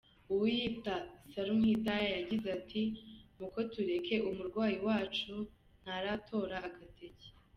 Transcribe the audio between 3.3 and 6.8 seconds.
“muko turekere umurwayi wacu ntaratora